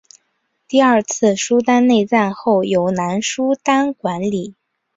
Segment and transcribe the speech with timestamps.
[0.67, 4.55] 第二次苏丹内战后由南苏丹管理。